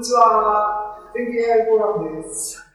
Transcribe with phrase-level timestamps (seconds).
[0.00, 0.96] にちは。
[1.14, 2.66] 全景 AI フォーラムです。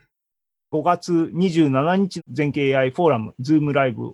[0.71, 4.13] 5月27日全景 AI フォーラム、 Zoomライブ。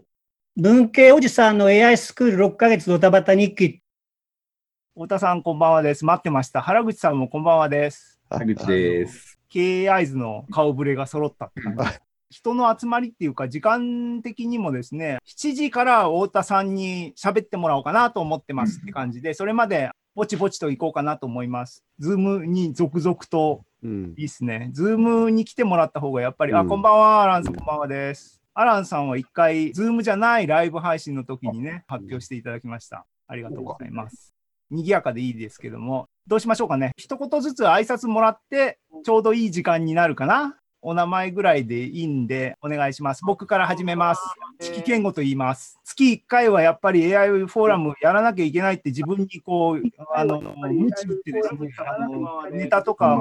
[0.56, 3.82] 文系おじさんの AI スクール6ヶ月ドタバタ日記。
[4.96, 6.06] 太田さんこんばんはです。
[6.06, 6.62] 待ってました。
[6.62, 8.22] 原口さんもこんばんはです。
[8.30, 9.38] 原口です。
[9.50, 11.84] 経営 AI'sの顔ぶれが揃ったって感じ。
[12.30, 21.86] 人の集まりっていうか、時間的にもですね、7時から太田さんに喋ってもらおうかなと思ってますって感じで、それまでぼちぼちと行こうかなと思います。
[22.00, 24.70] Zoomに続々と、いいっすね。
[24.74, 28.42] Zoomに来てもらった方がやっぱり、うん、あ、こんばんは、アランさん、こんばんはです。
[28.54, 33.06] アランさんは一回、 Zoomじゃないライブ配信の時にね、発表していただきました。
[33.28, 34.34] ありがとうございます。
[34.70, 36.92] 賑やかでいいですけども、どうしましょうかね。
[36.98, 40.58] 一言ずつ挨拶もらって、ちょうどいい時間になるかな。
[40.84, 43.24] お名前ぐらいでいいんで、お願いします。
[43.24, 44.22] 僕から始めます。
[44.60, 45.80] 四季健吾と言います。
[45.84, 49.82] 月1回はやっぱり AI フォーラムやらなきゃいけないって自分にこう、
[50.16, 53.16] あの、鞭打ってですね、あの、ネタとか、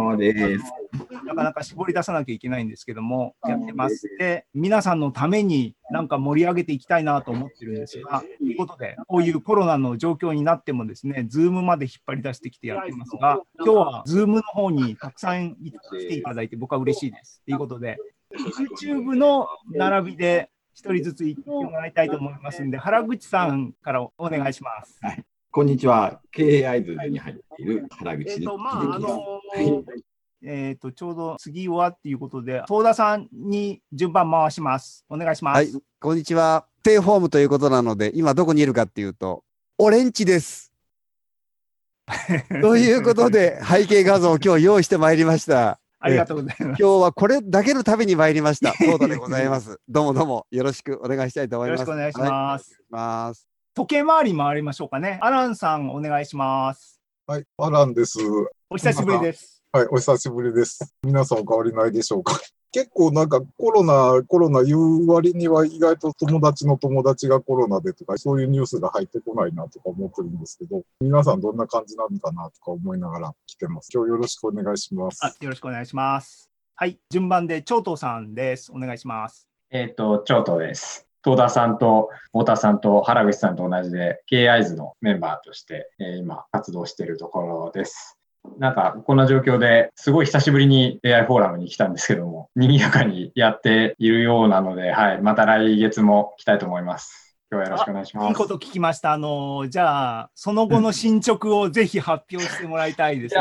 [1.27, 4.09] なかなか絞り出さなきゃいけないんですけども、やってます。
[4.19, 15.73] で、皆さんのためになんか盛り上げていきたいなと思ってるんですが、ということで、こういうコロナの状況になってもですね、 Zoomまで引っ張り出してきてやってますが、今日は Zoomの方にたくさん来
[16.09, 17.43] ていただいて僕は嬉しいです。
[17.51, 17.99] ということで、
[18.81, 24.99] YouTube の並びで一人ずつ言ってもらいたいと思いますんで、原口さんからお願いします。
[25.03, 26.21] はい、こんにちは。
[26.31, 28.37] 経営アイズに入っている原口です。
[28.39, 29.83] えっと、まあ、あのー、
[30.45, 35.05] えっ、と、ちょうど次はっていうことで、東田さんに順番回します。
[35.09, 35.57] お願いします。
[35.57, 36.67] はい、こんにちは。
[36.83, 39.43] ステイホームということなので、今どこにいるかっていうと、
[39.77, 40.73] オレンジです。
[42.63, 45.80] ということで、背景画像を今日用意してまいりました。
[46.03, 46.65] ありがとうございます。
[46.65, 48.73] 今日はこれだけのために参りました。
[48.83, 49.79] そうでございます。
[49.87, 51.81] どうもどうもよろしくお願いしたいと思います。
[51.81, 52.73] よろしくお願いします。
[52.73, 55.19] はい、ます時計回り回りましょうかね。
[55.21, 57.01] アランさんお願いします。
[57.27, 58.19] はい、アランです。
[58.71, 59.63] お久しぶりです。
[59.73, 60.95] はい、お久しぶりです。
[61.03, 62.41] 皆さんお変わりないでしょうか？
[62.73, 73.91] 結構なんかコロナ、コロナ言う割には意外と友達の友達がコロナでとか、そういうニュースが入ってこないなとか思ってるんですけど、皆さんどんな感じなのかなとか思いながら来てます。
[73.93, 75.19] 今日よろしくお願いします。
[75.25, 76.49] あよろしくお願いします。
[76.77, 78.71] はい、順番で長藤さんです。
[78.73, 79.49] お願いします。
[79.71, 81.07] えっ、ー、と、長藤です。
[81.23, 88.20] 東田さんと太田さんと原口さんと同じで、KIs のメンバーとして、えー、今活動しているところです。
[88.59, 97.37] なんか、こんな状況ですごい久しぶりに AI フォーラムに来たんですけども、賑やかにやっているようなので、はい、また来月も来たいと思います。
[97.53, 98.29] 今日はよろしくお願いします。
[98.29, 99.13] いいこと聞きました。
[99.13, 103.41] あの、じゃあ、その後の進捗をぜひ発表してもらいたいですね。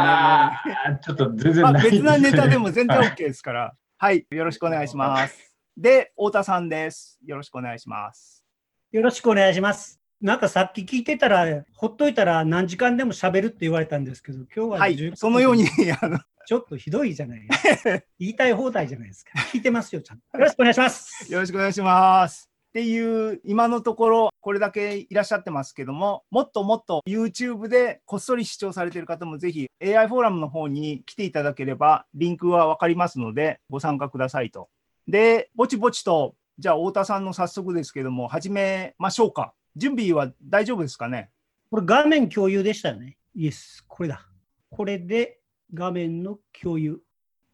[1.04, 3.74] ちょっと全然、まあ、別なネタでも全然 OK ですから。
[3.98, 5.54] はい、よろしくお願いします。
[5.78, 7.20] で、太田さんです。
[7.26, 8.44] よろしくお願いします。
[8.92, 9.99] よろしくお願いします。
[10.22, 15.66] なんかさっき聞いてたら、ほっといたら何時間でも喋るって言われたんですけど、今日は、はい、そのように
[16.02, 17.48] あのちょっとひどいじゃない
[18.20, 19.40] 言いたい放題じゃないですか。
[19.54, 20.24] 聞いてますよ、ちゃんと。
[20.38, 21.32] よろしくお願いします。
[21.32, 22.50] よろしくお願いします。
[22.70, 34.70] っていう今のところこれだけいらっしゃってますけどももっともっと YouTube でこっそり視聴されている方もぜひ AI フォーラムの方に来ていただければリンクは分かりますのでご参加くださいと。
[35.08, 39.54] でぼちぼちとじゃあ太田さんの早速ですけども始めましょうか。
[39.76, 41.30] 準備は大丈夫ですかね？
[41.72, 43.18] これ画面共有でしたよね。
[43.36, 44.26] イエス、これだ。
[44.70, 45.40] これで
[45.74, 47.00] 画面の共有。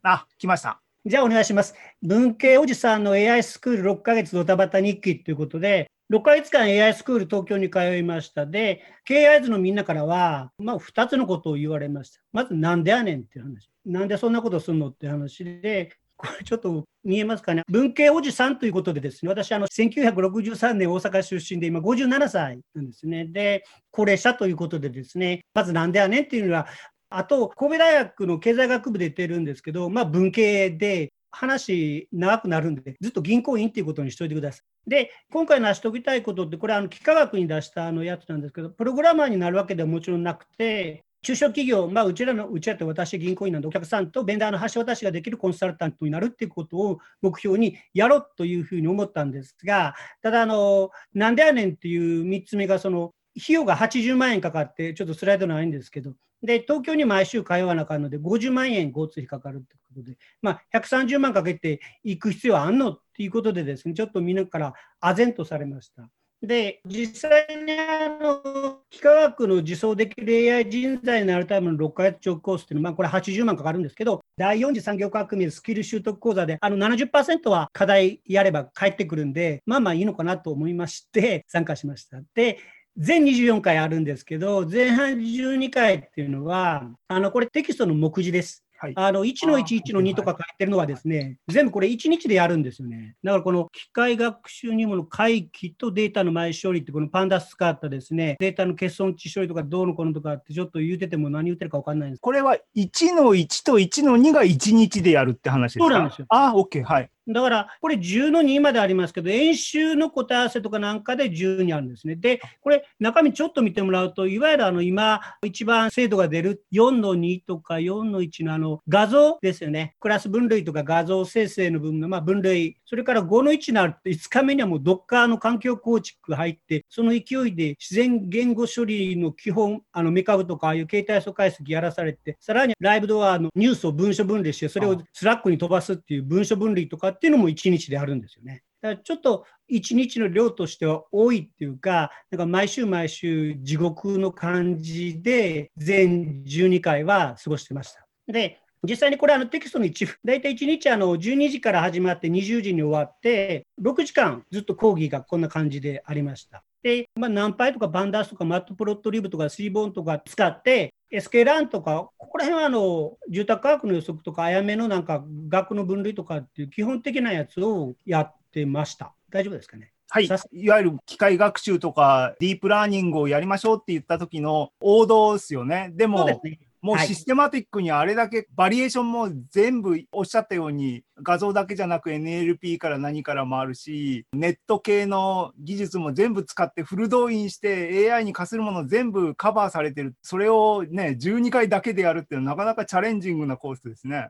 [0.03, 0.81] あ、来ました。
[1.05, 1.75] じゃあお願いします。
[2.01, 12.21] 文系おじさんの AI スクール6ヶ月ドタバタ日記ということで、6ヶ月間 AI スクール東京に通いましたで、KI ズのみんなからは、まあ、2つのことを言われました。
[12.31, 13.69] まず、なんでやねんっていう話。
[13.85, 17.63] なんでそんなことするのって話で、これちょっと見えますかね。
[17.67, 23.25] 文系おじさんということでですね、私、あの、1963年大阪出身で、今57歳なんですね。
[23.25, 26.67] で、高齢者ということでですね、まずなんでやねんっていうのは、
[27.09, 34.89] あと、神戸大学の経済学部で言ってるんですけど、まあ、文系で、話長くなるんで、ずっと銀行員っていうことにしておいてください。
[34.89, 56.13] で、今回成し遂げたいことって、これ、あの幾何学に出したあのやつなんですけど、プログラマーになるわけではもちろんなくて、中小企業、まあ、うちらの、うちらって私、銀行員なんで、お客さんとベンダーの橋渡しができるコンサルタントになるっていうことを目標にやろうというふうに思ったんですが、ただ、あの、なんでやねんっていう3つ目が、その、費用が80万円かかって、ちょっとスライドないんですけど、
[56.43, 66.07] で、東京に毎週通わなあかんので、50万円交通費かかるということで、まあ、130万かけて行く必要あんのっていうことでですね、ちょっとみんなから唖然とされました。
[66.45, 82.21] で、実際にあの、幾何学の自走できる AI 人材になるための6ヶ月長コースっていうのは、まあ、これ80万かかるんですけど、第4次産業革命スキル習得講座で、あの70%は課題やれば返ってくるんで、まあまあいいのかなと思いまして、参加しました。
[82.33, 82.59] で、
[82.97, 88.64] 全24回あるんですけど、前半12回っていうのは、あの、これテキストの目次です。
[88.85, 93.15] はいあの1の1、1の2とか書いてるのはですね、全部これ1日でやるんですよね。
[93.23, 102.19] だからこの機械学習入門の回帰とデータの前処理って、このパンダス使ったですね、データの欠損値処理とかどうのこうのとかってちょっと言うてても何言ってるか分かんないんです。
[102.21, 105.85] これは1の1と1の2が1日でやるって話ですか？
[105.85, 107.09] そうなんですよあ、OK、はい。
[107.27, 112.15] だから、これ10の2までありますけど、演習の答え合わせとかなんかで10にあるんですね。
[112.15, 119.95] で、これ中身ちょっと見てもらうと、いわゆるあの今一番精度が出る4の2とか4の1のあの画像ですよね。
[119.99, 138.63] クラス分類とか画像生成の分のまあ分類、それから5の1になると5日目にはもう Docker の環境構築入って、その勢いで自然言語処理の基本、あの MeCabとかああいう形態素解析やらされて、さらにライブドアのニュースを文書分類して、それを Slackに飛ばすっていう文書分類とかっていうのも1日であるんですよね。
[138.81, 148.05] だからちょっと1日の量としては多いっていうか、なんか毎週毎週地獄の感じで全12回は過ごしてました。
[148.27, 156.63] で、実際にこれあのテキストの一部、大体1日あの12時から始まって20時に終わって、6時間ずっと講義がこんな感じでありました。
[156.83, 169.13] で、まあ、 NumPyとか Pandasとか Matplotlibとか Seabornとか使って、 sklearnとか、ここら辺はあの住宅科学の予測とか、あやめのなんか学の分類とかっていう基本的なやつをやってました。
[169.29, 169.91] 大丈夫ですかね？
[170.09, 175.91] はい、いさわゆる機械学習とかディープラーニングをやりましょうって言った時の王道ですよね。
[175.95, 176.59] でも、ね。
[176.93, 194.29] はいもうシステマティックにあれだけバリエーションも全部おっしゃったように画像だけじゃなく NLP から何からもあるしネット系の技術も全部使ってフル動員して AI に課するもの全部カバーされてるそれをね12回だけでやるっていうのはなかなかチャレンジングなコースですね。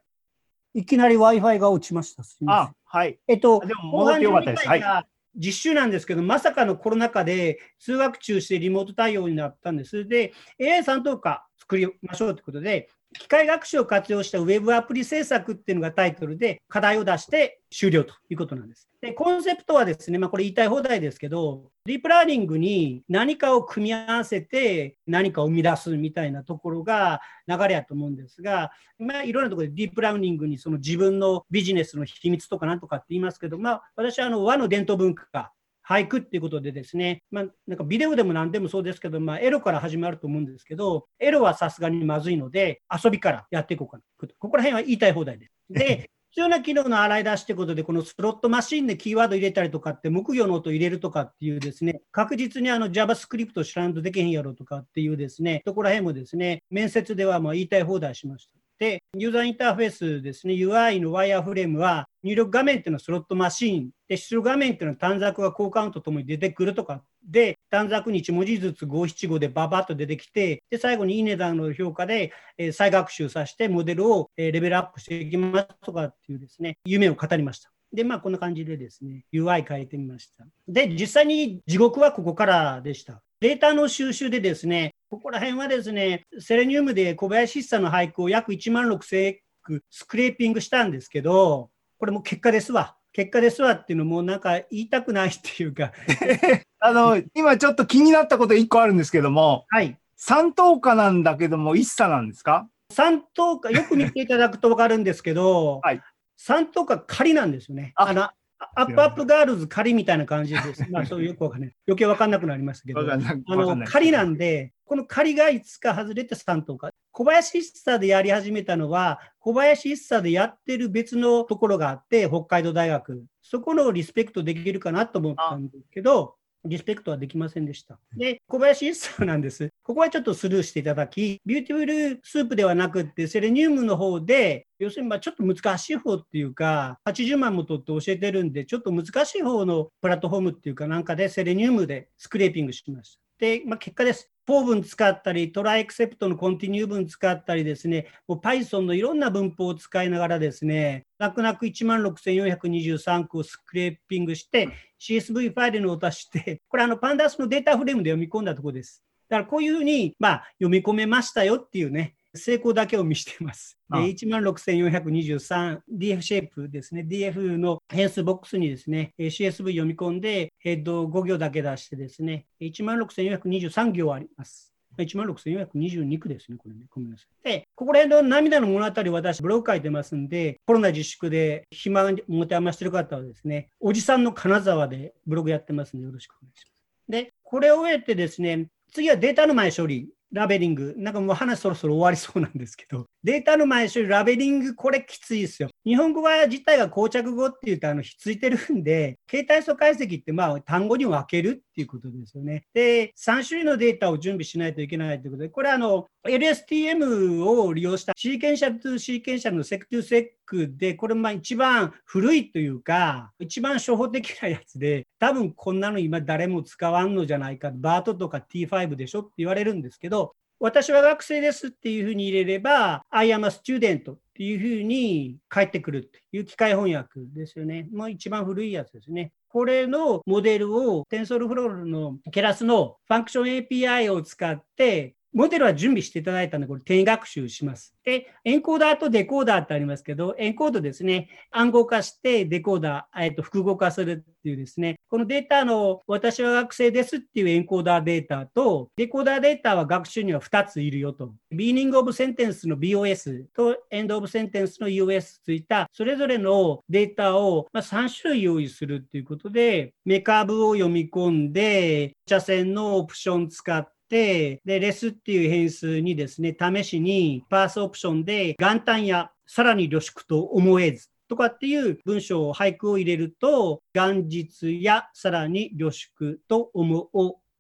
[0.74, 2.24] いきなり Wi-Fi が落ちました。
[2.24, 5.06] すみませんあはいえっと、でも戻ってよかったです後半12回が
[5.38, 10.08] 実習なんですけど、まさかのコロナ禍で通学中してリモート対応になったんです。
[10.08, 12.90] で、AI 三等価作りましょうということで、
[13.20, 18.90] 機械学習を活用したウェブアプリ制作っていうのがタイトルで課題を出して終了ということなんです。
[19.02, 35.52] で、コンセプトはですね、まあこれ言いたい放題ですけど、ディープラーニングに何かを組み合わせて何かを生み出すみたいなところが流れやと思うんですが、まあ、いろんなところでディープラーニングにその自分のビジネスの秘密とかなんとかって言いますけど、まあ、私はあの和の伝統文化、
[35.88, 44.04] 俳句っていうことでですね、まあ、なんかビデオでも何でもそうですけど、まあ、エロから始まると思うんですけど、エロはさすがにまずいので、遊びからやっていこうかな。
[44.40, 45.52] ここら辺は言いたい放題です。
[45.70, 58.55] で、 必要な機能の洗い出しってことで、このスロットマシンでキーワード入れたりとかって、木魚の音入れるとかっていうですね、確実にあの JavaScript 知らんとできへんやろとかっていうですね、ところら辺もですね、面接ではまあ言いたい放題しました。
[58.78, 77.72] で、ユーザーインターフェースですね、UI のワイヤーフレームは、入力画面っていうのはスロットマシーン、で、出力画面っていうのは短冊が交換とともに出てくるとか、で、短冊に1文字ずつ五七五でババッと出てきて、で、最後にいい値段の評価で、えー再学習させて、モデルを、えーレベルアップしていきますとかっていうですね、夢を語りました。
[77.94, 80.46] で、まあ、こんな感じでですね、UI 変えてみました。
[80.68, 83.22] で、実際に地獄はここからでした。
[83.40, 91.70] データの収集でですね、ここら辺はですね、セレニウムで小林久の俳句を約1万6000句スクレーピングしたんですけど、
[92.00, 92.98] これも結果ですわ。
[93.14, 95.94] 結果ですわっていうのもなんか言いたくないっていうか、
[96.80, 99.98] あの今ちょっと気になったこと1個あるんですけどもはい。
[100.18, 102.68] 三等価なんだけども一茶なんですか？
[102.92, 106.02] 三等価、よく見ていただくと分かるんですけど、 はい
[106.38, 107.94] 三等価仮なんですよね。
[107.96, 108.30] ああの
[108.76, 110.86] アップアップガールズ仮みたいな感じです。
[110.92, 111.76] まあそういうよくわかんない。
[111.88, 113.00] 余計分かんなくなりましたけど。
[113.12, 113.18] あ
[113.56, 116.92] の仮なんで、この仮がいつか外れて3等か。
[117.12, 123.26] 小林一茶でやり始めたのは、小林一茶でやってる別のところがあって、北海道大学。
[123.42, 128.00] そこのリスペクトできるかなと思ったんですけど、リスペクトはできませんでした。
[128.16, 129.70] で、小林一茶なんです。
[129.84, 143.20] ここはちょっとスルーしていただき、 Beautiful Soup ではなくって、 Seleniumの方で、要するにまちょっと難しい方っていうか、80万も取って教えてるんで、ちょっと難しい方のプラットフォームっていうかなんかで Seleniumでスクレーピングしました。
[143.38, 144.32] で、まあ、結果です。
[144.46, 159.04] フォー文使ったり、 try except の continue 文使ったりですね、もう Python のいろんな文法を使いながらですね、泣く泣く16,423個をスクレーピングして、CSV ファイルのを足して、これあのパンダースのデータフレームで読み込んだところです。
[159.30, 163.78] だからこういうふうに、まあ、読み込めましたよっていうね、成功だけを見せています。
[163.90, 174.76] であ16,423 DF シェイプですね、DF の変数ボックスにですね、えー CSV 読み込んで、ヘッド5行だけ出してですね、16,423行あります。
[174.98, 176.86] 16,422句ですね、これね。
[176.90, 177.50] ごめんなさい。
[177.50, 186.76] で、ここら辺の涙の物語、私、ブログ書いてますんで、コロナ自粛で暇に持て余してる方はですね、おじさんの金沢でブログやってますんで、よろしくお願いします。
[187.10, 190.10] で、これを終えてですね、次はデータの前処理。
[190.36, 195.70] ラベリング、なんかもう話そろそろ終わりそうなんですけど、データの前処理、ラベリング、これきついですよ。
[195.86, 202.66] 日本語は自体が膠着語っていうと、あの、ひっついてるんで、形態素解析ってまあ単語に分けるっていうことですよね。
[202.74, 227.88] で、3種類のデータを準備しないといけないということで、これあの、LSTM を利用した sequential to sequential の seq2seq で、これまあ一番古いというか、一番初歩的なやつで、多分こんなの今誰も使わんのじゃないか、 BERT とか T5 でしょって言われるんですけど、私は学生ですっていうふうに入れれば、I am a student っていうふうに返ってくるっていう機械翻訳ですよね。
[227.94, 229.32] もう一番古いやつですね。
[229.48, 237.94] これのモデルを TensorFlow のケラスのファンクション API を使ってモデルは準備していただいたので、これ、定学習します。
[238.06, 251.34] で、エンコーダーとデコーダーってありますけど、エンコードですね、暗号化してデコーダー、えっと、復号化するっていうですね、このデータの私は学生ですっていうエンコーダーデータと、デコーダーデータは学習には2ついるよと。
[251.52, 277.10] beginning of sentence の BOS とエンドオブセンテンスの US ついた、それぞれのデータを3種類用意するっていうことで、 MeCabを読み込んで、茶線のオプション使って、で、レスっていう変数にですね、試しにパースオプションで元旦やさらに旅縮と思えずとかっていう文章を俳句を入れると、元日やさらに旅宿と思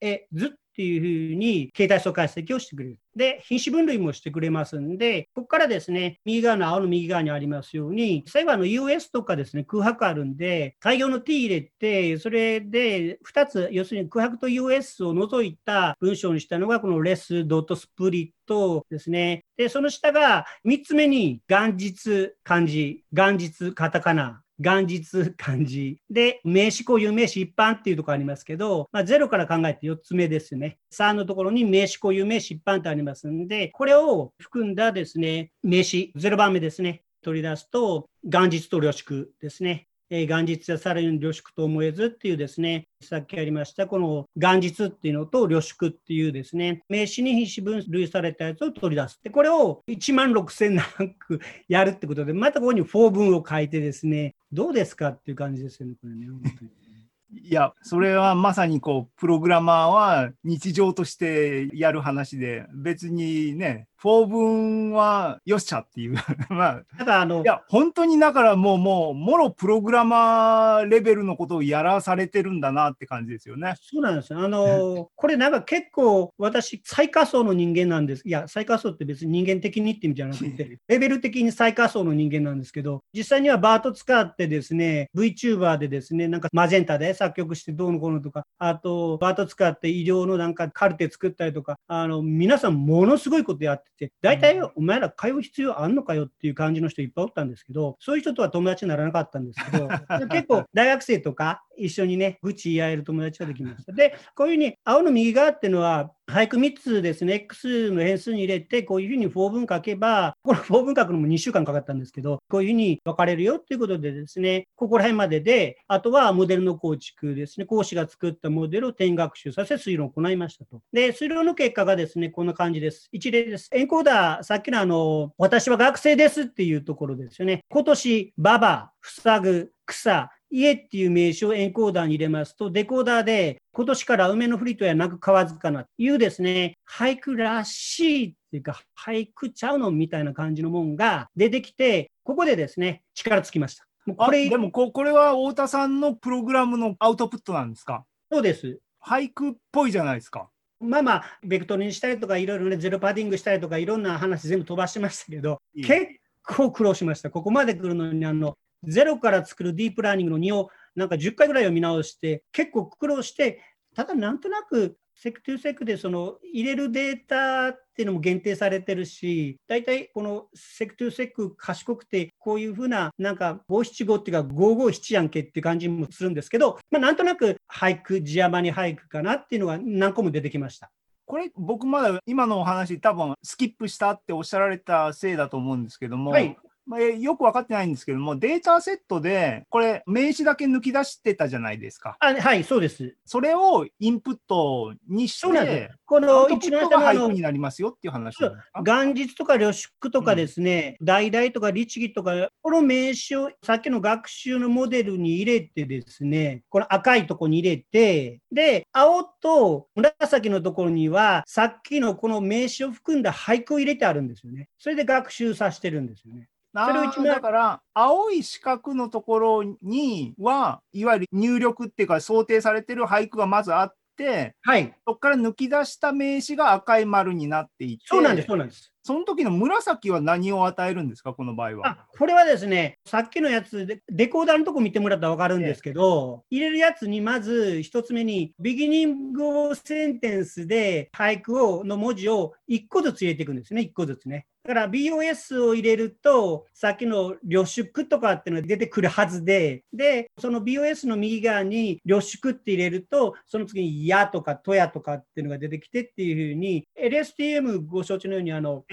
[0.01, 2.99] えずっていうふうに携帯素解析をしてくれる。
[3.15, 19.45] で、品種分類もしてくれますんで、ここからですね、右側の青の右側にありますように、最後あの US とかですね、空白あるんで、開業の t 入れて、それで2つ、要するに空白と US を除いた文章にしたのが、このレスドットスプリットですね。
[19.55, 25.99] で、その下が3つ目に元日漢字、元日カタカナ、元日漢字。
[26.09, 30.77] で、名詞固有名詞一般っていうところありますけど、まあ、0から考えて4つ目ですね。
[30.93, 37.03] 3のところに名詞固有名詞一般ってありますんで、これを含んだですね、名詞0番目ですね。
[37.21, 39.87] 取り出すと、元日と旅縮ですね。
[40.11, 49.19] えー、元日やさらに旅縮と思えずっていうですね、さっきありました、この元日っていうのと旅縮っていうですね、名詞に品詞分類されたやつを取り出す。
[49.23, 50.69] で、これを1万6000
[50.99, 56.27] 何句やるってことで、またここに4文を書いてですね、どうですかっていう感じですよね、これね。
[57.43, 66.15] いや、それはまさにこう、プログラマーは日常としてやる話で、別にね、法文はよっしゃっていう
[66.49, 73.73] まあ、ただあの、いや、本当にだからもう、もう、もろプログラマーレベルのことをやらされてるんだなって感じですよね。
[73.81, 78.21] そうなんですあの、これなんか結構私、最下層の人間なんです。
[78.27, 99.87] いや、最下層って別に人間的にって意味じゃなくて、 レベル的に最下層の人間なんですけど、実際にはバート使ってですね、VTuber でですね、なんかマゼンタで作曲してどうのこうのとか、あと、バート使って医療のなんかカルテ作ったりとか、あの、皆さんものすごいことやってて、大体お前ら通う必要あんのかよっていう感じの人いっぱいおったんですけど、そういう人とは友達にならなかったんですけど、
[100.29, 103.91] 結構大学生とか一緒にね、愚痴言い合える友達ができました。
[103.91, 120.81] で、こういうふうに青の右側っていうのは、俳句3つですね、X の変数に入れて、こういうふうに4文書けば、この4文書くのも2週間かかったんですけど、こういうふうに分かれるよっていうことでですね、ここら辺までで、あとはモデルの構築ですね、講師が作ったモデルを点学習させ、推論を行いましたと。
[120.91, 123.07] で、推論の結果がですね、こんな感じです。
[123.11, 123.69] 一例です。
[123.71, 127.63] エンコーダー、さっきのあの、私は学生ですっていうところですよね。
[127.69, 143.85] 今年、ババ、塞ぐ、草、家っていう名詞をエンコーダーに入れますと、デコーダーで今年から梅のフリートやなく河塚なというですね、俳句らしいっていうか、俳句ちゃうのみたいな感じのもんが出てきて、ここでですね、力つきました。
[144.05, 148.05] もうこれでもこ、これは太田さんのプログラムのアウトプットなんですか？
[148.31, 148.79] そうです。
[149.03, 150.49] 俳句っぽいじゃないですか。
[150.79, 156.07] まあまあ、ベクトルにしたりとか、いろいろね、ゼロパディングしたりとか、いろんな話全部飛ばしましたけど、結
[156.43, 157.29] 構苦労しました。
[157.29, 163.61] ここまで来るのに、あの、ゼロから作るディープラーニングの2をなんか10回ぐらいを見直して、結構苦労して、
[163.95, 180.91] ただなんとなく seq2seq でその入れるデータっていうのも限定されてるし、大体この seq2seq 賢くて、こういうふうななんか五七五っていうか557やんけっていう感じもするんですけど、まあ、なんとなく俳句、字余りに俳句かなっていうのが何個も出てきました。
[181.25, 192.17] これ僕まだ今のお話多分スキップしたっておっしゃられたせいだと思うんですけども、はい、まあ、えよく分かってないんですけども、データセットで、これ、名詞だけ抜き出してたじゃないですか。
[192.19, 193.15] あはい、そうです。
[193.25, 195.89] それをインプットにしてす、。
[196.05, 198.81] こアの一番下のになりますよっていう話なんですか？
[198.83, 214.69] 元日とか旅宿とかですね、代々とか律儀とか、この名詞をさっきの学習のモデルに入れてですね、この赤いところに入れて、で、青と紫のところには、さっきのこの名詞を含んだ俳句を入れてあるんですよね。
[214.77, 216.47] それで学習させてるんですよね。
[216.75, 224.93] あそれを一番ーだから、青い四角のところには、いわゆる入力っていうか、想定されてる俳句がまずあって、はい。
[225.07, 228.91] そこから抜き出した名詞が赤い丸になっていて、そうなんです、そうなんです。
[229.03, 231.87] その時の紫は何を与えるんですか、この場合は。
[231.87, 244.47] あこれはですね、さっきのやつで、デコーダーのとこ見てもらったら分かるんですけど、入れるやつにまず一つ目に、ビギニングセンテンスで俳句をの文字を1個ずつ入れていくんですね、1個ずつね。
[244.65, 258.85] だから BOS を入れると、さっきの旅宿とかっていうのが出てくるはずで、で、その BOS の右側に旅宿って入れると、その次にやとかとやとかっていうのが出てきてっていうふうに、LSTM ご承知のように、あの、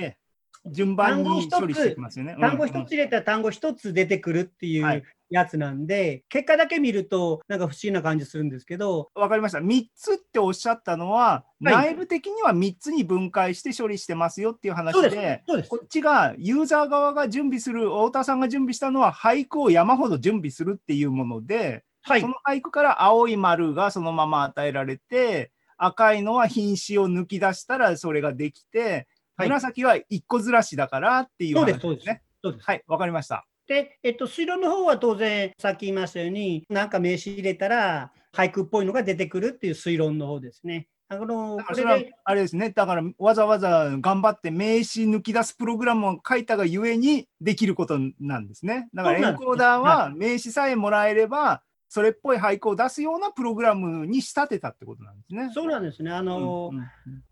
[0.67, 2.37] 順番に単語一つ処理していきますよね。
[2.41, 9.59] 単語うん一つ入れたら単語一つ出てくるっていはいうやつなんで、結果だけ見るとなんか不思議な感じするんですけど、わかりました。
[9.59, 15.71] 3つっておっしゃったのは、内部的には3つに分解して処理してますよっていう話で、でです。
[15.71, 22.29] こっちがユーザー側が準備する、太田さんが準備したのは俳句を山ほど準備するっていうもので、はいそ。
[22.29, 31.81] の俳句から青い丸がそのまま与えられて、赤いのは品詞を抜き出したらそれができて、はい紫は一個ずらしだからっていう話です。
[31.81, 32.23] そうですね。。
[32.43, 32.65] そうです。
[32.65, 33.47] はい、わかりました。
[33.67, 40.89] で、えっと、水路の方は当然、さっき言いましたように、なんか名詞入れたら、俳句っぽいのが出てくるっていう推論の方ですね。
[41.09, 48.89] あのれはあれですね、だからわざわざ頑張って名詞抜き出すプログラムを書いたがゆえにできることなんですね。
[48.95, 55.51] だからエンコーダーは名詞さえもらえれば、それっぽい俳句を出すようなプログラムに仕立てたってことなんですね。
[55.53, 56.11] そうなんですね。
[56.11, 56.85] あの、うんうん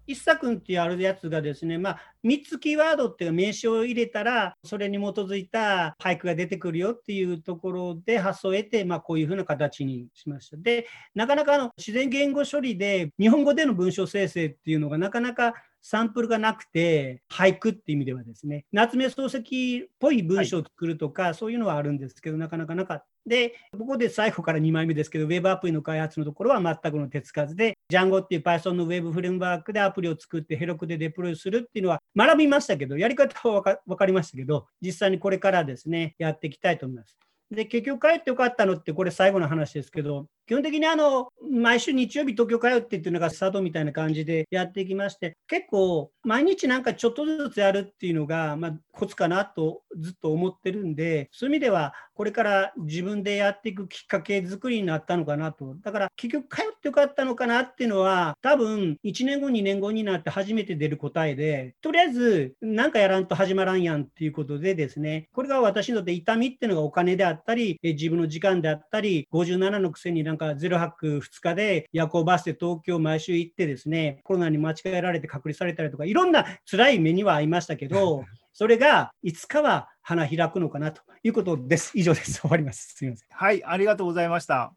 [0.07, 10.57] 一作っていうあるやつがですね、まあ、3つキーワードっていうか名詞を入れたら、それに基づいた俳句が出てくるよっていうところで発想を得て、まあ、こういうふうな形にしました。
[10.57, 23.10] で、なかなかあの自然言語処理で日本語での文章生成っていうのがなかなかサンプルがなくて、俳句っていう意味ではですね、夏目漱石っぽい文章を作るとか、そういうのはあるんですけど、なかなかなかった。
[23.27, 37.17] で、ここで最後から2枚目ですけど、ウェブアプリの開発のところは全くの手つかずで、Django っていう Python のウェブフレームワークでアプリを作ってヘロクでデプロイするっていうのは学びましたけど、やり方は分かわかりましたけど、実際にこれからですね、やっていきたいと思います。
[37.51, 55.77] で、結局帰ってよかったのって、これ最後の話ですけど、基本的にあの、毎週日曜日東京通ってっていうのがスタートみたいな感じでやっていきまして、結構毎日なんかちょっとずつやるっていうのが、まあ、コツかなとずっと思ってるんで、そういう意味では、これから自分でやっていくきっかけ作りになったのかなと。
[55.83, 81.93] だから結局通ってよかったのかなっていうのは、多分1年後、2年後になって初めて出る答えで、とりあえずなんかやらんと始まらんやんっていうことでですね、これが私にとって痛みっていうのがお金であったり、自分の時間であったり、57のくせになんか0泊2日で夜行バスで東京毎週行ってですね、コロナに間違えられて隔離されたりとか、いろんな辛い目には遭いましたけど、 それがいつかは花開くのかなということです。
[81.95, 82.41] 以上です。
[82.41, 82.95] 終わります。
[82.97, 83.29] すみません。
[83.31, 84.75] はい、ありがとうございました。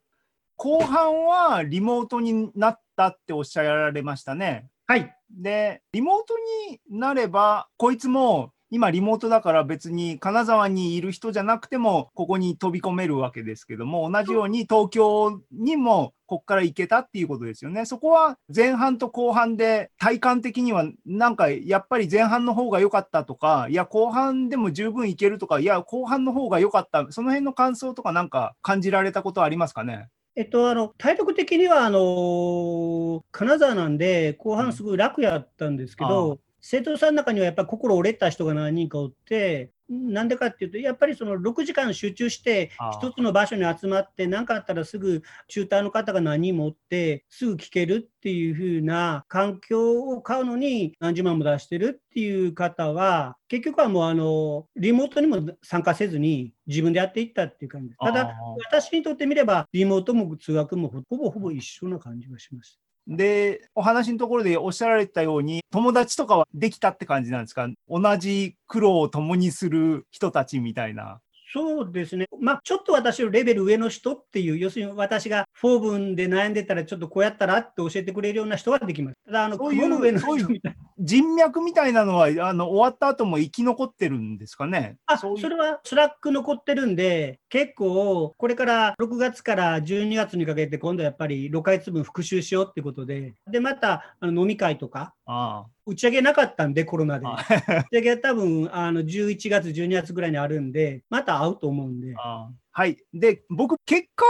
[0.56, 4.68] 後半はリモートになったっておっしゃられましたね。
[4.86, 5.16] はい。
[5.30, 6.36] で、リモート
[6.70, 17.86] になれば、こいつも今リモートだから別に金沢にいる人じゃなくてもここに飛び込めるわけですけども、同じように東京にもここから行けたっていうことですよね。
[17.86, 30.08] そこは前半と後半で体感的にはなんかやっぱり前半の方が良かったとか、いや後半でも十分いけるとか、いや後半の方が良かった、その辺の感想とかなんか感じられたことはありますかね？
[30.36, 57.98] えっと、あの体力的にはあの金沢なんで、後半すごい楽やったんですけど、生徒さんの中にはやっぱり心折れた人が何人かおって、なんでかっていうと、やっぱりその6時間集中して一つの場所に集まって、何かあったらすぐチューターの方が何人もおって、すぐ聞けるっていう風な環境を買うのに何十万も出してるっていう方は、結局はもうあのリモートにも参加せずに自分でやっていったっていう感じです。
[58.00, 58.34] ただ、
[58.70, 62.80] 私にとってみれば、リモートも通学もほぼほぼ一緒な感じがします。
[63.08, 67.68] で、お話のところでおっしゃられたように、友達とかはできたって感じなんですか？
[67.90, 71.20] 同じ苦労を共にする人たちみたいな。
[71.54, 79.18] そうですね、まあ、ちょっと私よりレベル上の人っていう、要するに私がフォーブンで悩んでたら、ちょっとこうやったらって教えてくれるような人はできます。
[79.28, 80.73] ただ、あのそういう上の人みたい
[81.04, 84.96] 人脈みたいなのは、あの、終わった後も生き残ってるんですかね？
[85.06, 97.26] あそれは Slack 残ってるんで、結構、これから6月から12月にかけて、今度やっぱり6ヶ月分復習しようってことで、で、またあの飲み会とか、あ打ち上げなかったんで、コロナで。
[97.28, 102.98] あ打ち上げは多分あの11月、12月ぐらいにあるんで、また会うと思うんで、あはい。
[103.14, 104.26] で、僕、結果、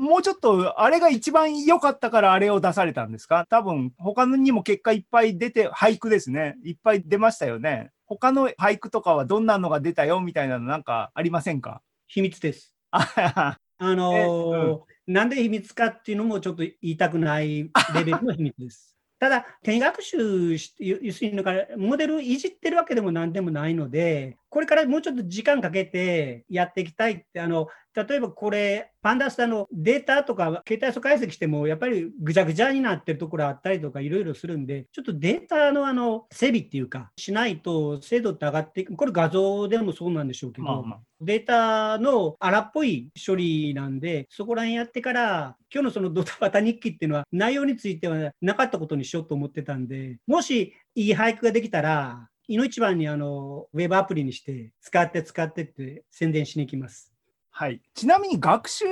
[0.00, 3.46] もうちょっと、あれが一番良かったからあれを出されたんですか？
[3.50, 6.56] 多分、他にも結果いっぱい出て、俳句ですね。
[6.64, 7.90] いっぱい出ましたよね。
[8.06, 11.82] 他の俳句とかはどんなのが出たよみたいなのなんかありませんか？
[12.06, 12.74] 秘密です。
[12.90, 18.97] ああのーなんで秘密かっていうのもちょっと言いたくないレベルの秘密です。
[19.18, 21.42] ただ、手学習して、要するに
[21.76, 27.68] モデルいじってるわけでもなんでもないので、これからもうちょっと時間かけてやっていきたいって、あの
[28.06, 41.00] 例えばこれ、パンダスタのデータとか、携帯素解析しても、やっぱりぐちゃぐちゃになってるところあったりとか、いろいろするんで、ちょっとデータのあの整備っていうか、しないと精度って上がっていく、これ画像でもそうなんでしょうけど、まあまあ。
[41.20, 57.12] データの荒っぽい処理なんで、そこら辺やってから、今日のそのドタバタ日記っていうのは、内容についてはなかったことにしようと思ってたんで、もしいい俳句ができたら、いの一番にあのウェブアプリにして、使って使ってって宣伝しに行きます。
[57.50, 57.82] はい。
[57.94, 58.86] ちなみに学習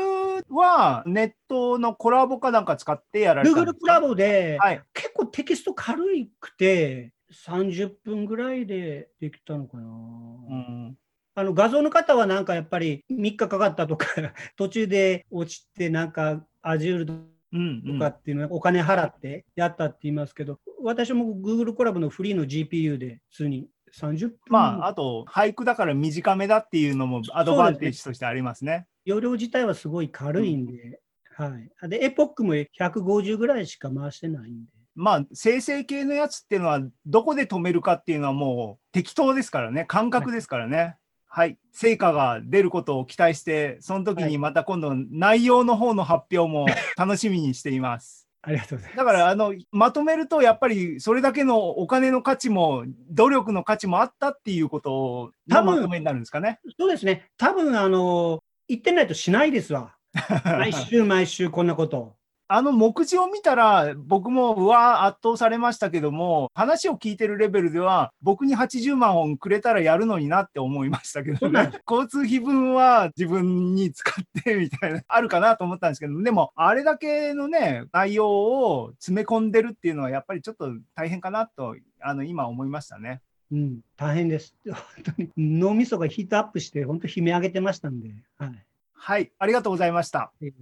[0.51, 4.83] はネットのコラボかなんか使ってやられたんです Google かコラボで、はい。
[4.93, 6.03] 結構テキスト軽
[6.39, 9.85] くて、30分ぐらいでできたのかな。
[9.85, 10.99] うん
[11.39, 14.07] あの画像の方はなんかやっぱり3日かかったとか、
[14.57, 17.05] 途中で落ちて、なんか Azure
[17.53, 28.87] うんうんとかっていうのはお金払ってやったって言いますけど、私も Google コラボのフリーの GPU で普通に30分、まあ、あと、俳句だから短めだっていうのもアドバンテージとしてありますね。
[29.05, 31.01] 容量自体はすごい軽いんで、
[31.37, 31.53] は
[31.85, 31.89] い。
[31.89, 34.71] で、エポックも150ぐらいしか回してないんで。
[34.95, 40.97] まあ、生成系のやつっていうのは、どこで止めるかっていうのはもう適当ですからね、感覚ですからね。
[41.27, 41.59] はい。
[41.73, 48.26] 成果が出ることを期待して、その時にまた今度、内容の方の発表も楽しみにしています。
[48.47, 48.97] ありがとうございます。
[48.97, 56.61] だから、あの、まとめると、やっぱりそれだけのお金の価値も、努力の価値もあったっていうこと多分のまとめになるんですかね。
[56.79, 57.29] そうですね。
[57.37, 59.97] 多分あの、言ってないとしないですわ。
[60.45, 62.15] 毎週毎週こんなこと。
[62.49, 71.73] あの目次を見たら、僕もうわー圧倒されましたけども、話を聞いてるレベルでは、僕に80万本くれたらやるのになって思いましたけどね。
[71.89, 83.23] 交通費分は自分に使ってみたいな、あるかなと思ったんですけど、でも、あれだけのね、内容を詰め込んでるっていうのは、やっぱりちょっと大変かなと、あの、今思いましたね。
[83.51, 84.55] うん、大変です。
[84.67, 84.77] 本
[85.17, 88.11] 当に脳みそがヒートアップして、本当悲鳴上げてましたんで。
[88.39, 88.65] はい。
[88.93, 90.33] はい、ありがとうございました。
[90.41, 90.53] えー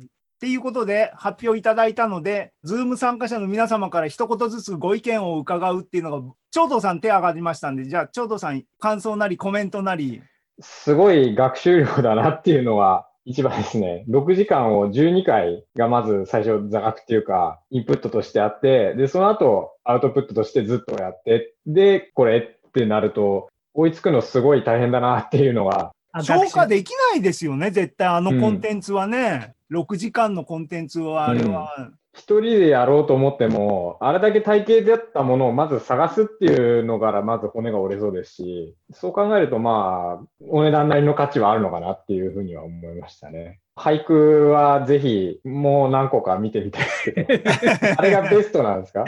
[0.44, 10.20] っていうことで発表いただいたので、 Zoom 参加者の皆様から一言ずつご意見を伺うっていうのが、長藤さん手上がりましたんで、じゃあ長藤さん、感想なりコメントなり、
[10.60, 14.04] すごい学習量だなっていうのが一番ですね。
[14.10, 29.53] 6時間を12回がまず最初座学っていうか、インプットとしてあって、で、その後アウトプットとしてずっとやって、で、これってなると、追いつくのすごい大変だなっていうのが、あ消化できないですよね、絶対あのコンテンツはね。
[29.72, 31.90] 6時間のコンテンツは、あれは。
[32.16, 43.58] 一人でやろうと思っても、あれだけ体系だったものをまず探すっていうのからまず骨が折れそうですし、そう考えるとまあ、お値段なりの価値はあるのかなっていうふうには思いましたね。
[43.76, 47.26] 俳句はぜひもう何個か見てみたいですけど、
[47.98, 49.04] あれがベストなんですか？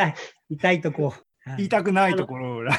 [0.50, 1.14] 痛いとこ。
[1.46, 2.74] はい言いたくないところら。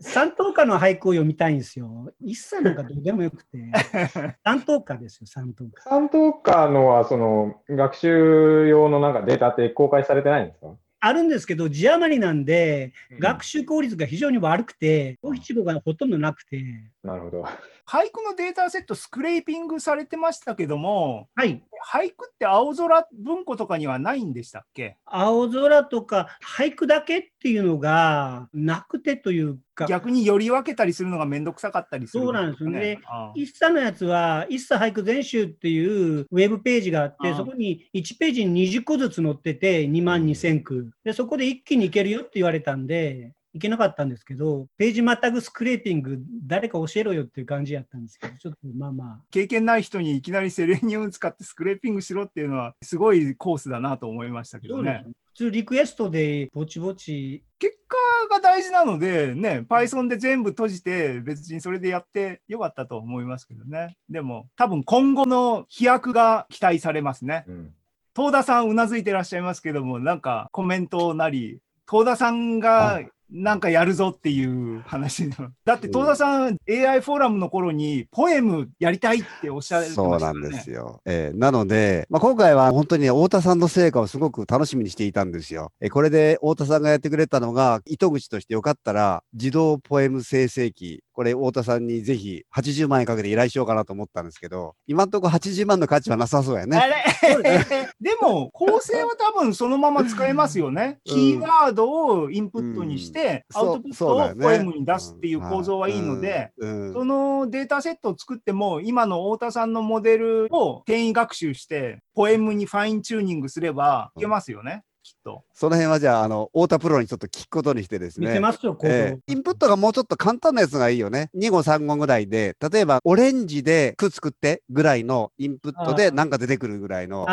[0.00, 2.12] 三等歌の俳句を読みたいんですよ。
[2.20, 3.58] 一切なんかどうでもよくて。
[4.44, 5.82] 三等歌ですよ、三等歌。
[5.82, 10.68] 三等価のはその学習用のなんかデータって公開されてないんですか？
[11.04, 16.62] あるんですけど、字余りなんで、うん学習効率が非常に悪くて、五七五がほとんどなくて。
[17.02, 17.44] なるほど。
[17.86, 21.62] 俳句のデータセットスクレーピングされてましたけども、はい。
[21.84, 24.98] 俳句って青空文庫とかにはないんでしたっけ？
[25.04, 33.00] 青空とか俳句だけっていうのがなくてというか、逆により分けたりするのがめんどくさかったりするそうなんですよね。
[33.34, 40.92] 一茶のやつは、一茶俳句全集っていうウェブページがあって、そこに1ページに20個ずつ載ってて、2万2000句。
[41.04, 55.22] で、そこで一気にいけるよって言われたんで、いけなかったんですけど、ページまたぐスクレーピング、誰か教えろよっていう感じやったんですけど、ちょっとまあまあ、経験ない人にいきなりセレニウム使ってスクレーピングしろっていうのは、すごいコースだなと思いましたけどねそうです。
[55.32, 57.96] 普通リクエストでぼちぼち、結果
[58.34, 63.96] が大事なので、ね、Python で全部閉じて、別にそれでやってよかったと思いますけどね。
[64.08, 67.44] でも、多分今後の飛躍が期待されますね。
[67.48, 67.74] うん
[68.14, 71.60] 東田さんうなずいてらっしゃいますけども、なんかコメントなり、
[71.90, 73.00] 東田さんが
[73.32, 75.50] なんかやるぞっていう話の。
[75.64, 80.18] だって、東田さん、AI フォーラムの頃に、ポエムやりたいっておっしゃってましたそう。
[80.20, 81.00] なんですよ。
[81.06, 85.72] えーなので、まあ、今回は本当にね、太田さんの成果をすごく楽しみにしていたんですよ。
[85.80, 96.76] えーこれで太田さんがやってくれたのが、糸口としてよかったら、自動ポエム生成器、これ太田さんにぜひ80万円かけて依頼しようかなと思ったんですけど、今んとこ80万の価値はなさそうやね。
[96.76, 97.04] あれ？
[98.00, 100.98] でも、構成は多分そのまま使えますよね。
[101.06, 101.14] うん。
[101.14, 103.60] キーワードをインプットにして、うん。
[103.60, 114.82] アウトプットをポエムに出すっていう構造はいいので、そのデータセットを作っても、今の太田さんのモデルを転移学習して、ポエムにファインチューニングすればいけますよね、
[115.22, 115.44] と。
[115.54, 118.26] その辺はじゃあ、あの、太田プロにちょっと聞くことにしてですね。
[118.28, 118.76] 見せますよ。
[118.84, 121.30] ええインプットがもうちょっと簡単なやつがいいよね。
[121.36, 127.26] 2号3号ぐらいで、例えばオレンジで句作ってぐらいのインプットであーなんか出てくるぐらいの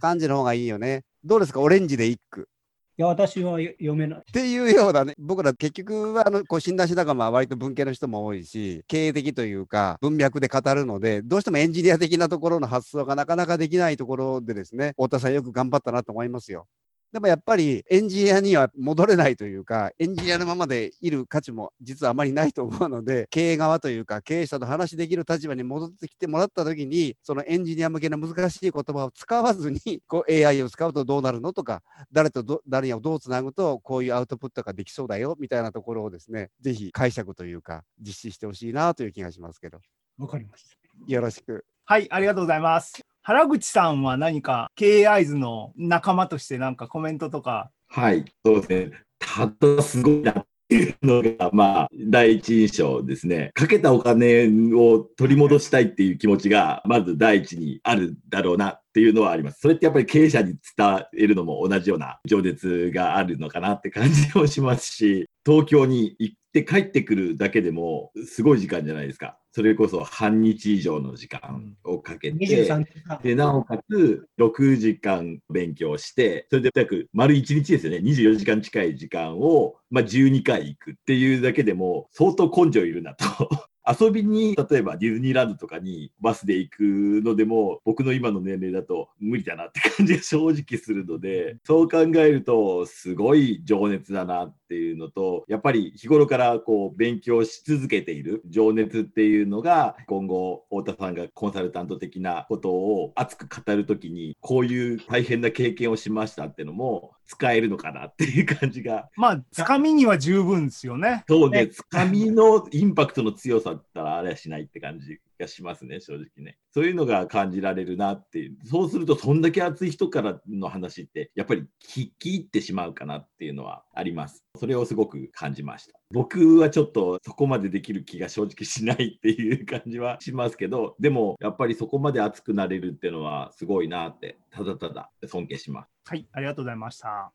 [0.00, 1.02] 感じの方がいいよね。
[1.24, 1.60] どうですか？
[1.60, 2.48] オレンジで一句。
[2.96, 4.18] や、私は読めない。
[4.20, 16.66] っていうようなね、僕ら結局はあのこう診断士仲間は割と文系の人も多いし、経営的というか文脈で語るので、どうしてもエンジニア的なところの発想がなかなかできないところでですね、太田さんよく頑張ったなと思いますよ。
[17.14, 39.78] でもやっぱりエンジニアには戻れないというか、エンジニアのままでいる価値も実はあまりないと思うので、 経営側というか、経営者と話できる立場に戻ってきてもらったときに、そのエンジニア向けの難しい言葉を使わずに、 こう AI を使うとどうなるのとか、誰とど誰をどうつなぐとこういうアウトプットができそうだよみたいなところをですね、ぜひ解釈というか実施してほしいなという気がしますけど、
[40.18, 40.76] わかりました。
[41.06, 41.64] よろしく。
[41.84, 43.13] はい、ありがとうございます。
[43.26, 47.70] 原口さんは何か KAIs の仲間としてなんかコメントとか。
[47.88, 48.90] はい、そうですね。
[49.18, 53.50] ただすごいなっていうのが、まあ、第一印象ですね。
[53.54, 59.60] かけたお金を取り戻したいっていう気持ちが、まず第一にあるだろうなっていうのはあります。
[59.60, 69.38] それってやっぱり経営者に伝えるのも同じような情熱があるのかなって感じもしますし、東京に行って帰ってくるだけでも、すごい時間じゃないですか。
[69.54, 73.20] それこそ半日以上の時間をかけて、23時間。
[73.22, 83.24] で、なおかつ、6時間勉強して、それで約丸1日ですよね、24時間近い時間を、まあ、12回行くっていうだけでも、相当根性いるなと。
[83.86, 86.82] 遊びに、例えばディズニーランドとかにバスで行く
[87.22, 109.08] のでも、僕の今の年齢だと無理だなって感じが正直するので、そう考えると、すごい情熱だなっていうのと、やっぱり日頃からこう勉強し続けている情熱っていうのが、今後、太田さんがコンサルタント的なことを熱く語るときに、こういう大変な経験をしましたっていうのも使えるのかなっていう感じが。
[109.16, 111.24] まあ、つかみには十分ですよね。
[111.28, 111.68] そうね、ね。
[111.68, 116.58] つかみのインパクトの強さだったらあれはしないって感じがしますね、正直ね。
[116.72, 118.56] そういうのが感じられるなっていう。
[118.64, 124.44] そうすると、そんだけ熱い人からの話って、やっぱり聞き入ってしまうかなっていうのはあります。
[124.58, 125.98] それをすごく感じました。
[126.10, 135.90] 僕はちょっとそこまでできる気が正直しないっていう感じはしますけど、でもやっぱりそこまで熱くなれるっていうのはすごいなって、ただただ尊敬します。
[136.06, 137.32] はい、ありがとうございました。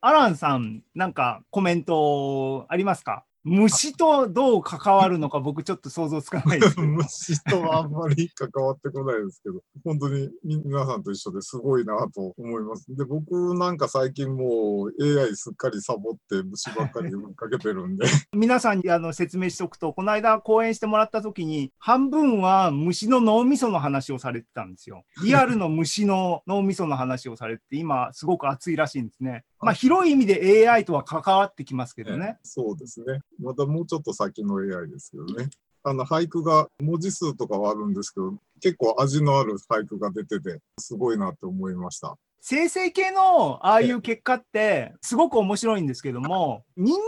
[0.00, 3.24] アランさん、なんかコメントありますか？
[3.44, 6.86] 虫とどう関わるのか僕ちょっと想像つかないですけど。
[7.02, 12.86] 虫とはあんまり関わってこないですけど、本当にみ皆さんと一緒ですごいなと思います。
[12.94, 25.04] で、僕なんか最近もう AI すっかりサボって虫ばっかり追いかけてるんで、 皆さんにあの説明しておくと、この間講演してもらった時に、半分は虫の脳みその話をされてたんですよ。
[25.24, 29.44] リアルの虫の脳みその話をされてて、今すごく熱いらしいんですね。
[29.62, 32.38] まあ広い意味で AI とは関わってきますけどね。
[32.42, 33.20] そうですね。
[33.40, 35.48] またもうちょっと先の AI ですけどね。
[35.84, 42.16] あの俳句が文字数とかはあるんですけど、結構味のある俳句が出てて、すごいなって思いました。
[42.44, 47.00] 生成系のああいう結果ってすごく面白いんですけども人間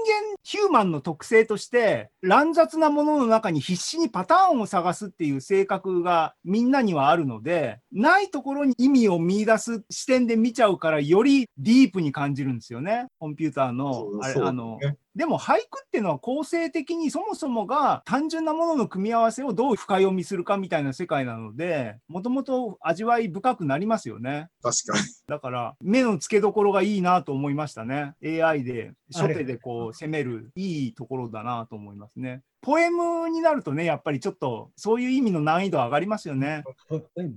[0.44, 13.06] ヒューマンの特性として乱雑なものの中に必死にパターンを探すっていう性格がみんなにはあるのでないところに意味を見出す視点で見ちゃうからよりディープに感じるんですよね。
[13.18, 24.48] コンピューターのあれあのねでも俳句っていうのは構成的にそもそもが単純なものの組み合わせをどう深読みするかみたいな世界なのでもともと味わい深くなりますよね。
[24.62, 25.04] 確かに。
[25.26, 28.14] だから、目の付けどころがいいなと思いましたね。
[28.24, 32.42] AI で、初手でこう攻めるいいところだなと思いますね。
[32.60, 36.64] ポエムになるとね、やっぱりちょっとそういう意味の難易度上がりますよね。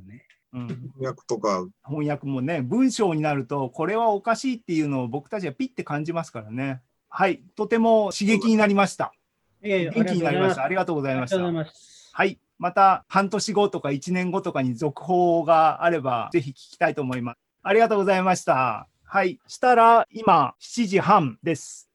[0.08, 0.26] ね。
[0.54, 6.82] うん、訳とか、翻訳もね、文章になると、これはおかしいっていうのを僕たちはピッて感じますからね。
[7.10, 9.14] はい、とても刺激になりました。
[9.62, 10.64] 元気になりました。
[10.64, 11.38] ありがとうございました。
[11.40, 12.40] はい。
[12.60, 17.38] また半年後とか1年後とかに続報があれば、ぜひ聞きたいと思います。
[17.64, 18.88] ありがとうございました。
[19.04, 19.40] はい。
[19.48, 21.90] したら、今、7時半です。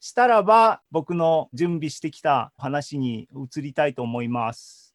[0.00, 4.87] したらば、僕の準備してきた話に移りたいと思います。